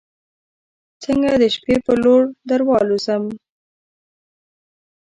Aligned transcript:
څنګه 1.03 1.31
د 1.41 1.43
شپې 1.55 1.75
پر 1.85 1.95
لور 2.03 2.21
دروالوزم 2.49 3.23